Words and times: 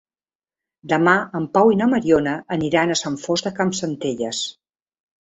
Demà 0.93 1.13
en 1.41 1.45
Pau 1.59 1.71
i 1.75 1.79
na 1.83 1.89
Mariona 1.93 2.35
aniran 2.57 2.97
a 2.97 2.99
Sant 3.05 3.23
Fost 3.29 3.49
de 3.51 3.57
Campsentelles. 3.63 4.45